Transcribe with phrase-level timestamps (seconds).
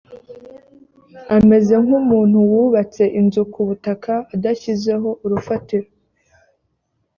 [1.37, 5.87] ameze nk umuntu wubatse inzu ku butaka adashyizeho urufatiro